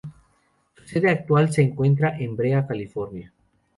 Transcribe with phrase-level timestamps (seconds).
[0.73, 3.31] Su sede actual se encuentra en Brea, California.